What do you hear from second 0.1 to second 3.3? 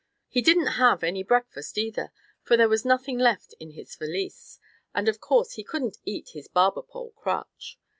He didn't have any breakfast either, for there was nothing